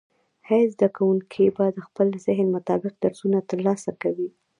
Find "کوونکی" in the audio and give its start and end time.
0.97-1.45